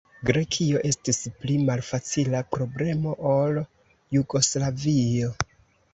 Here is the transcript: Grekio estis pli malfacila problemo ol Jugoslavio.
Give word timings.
Grekio 0.27 0.79
estis 0.91 1.19
pli 1.43 1.57
malfacila 1.67 2.41
problemo 2.57 3.15
ol 3.33 3.61
Jugoslavio. 4.19 5.31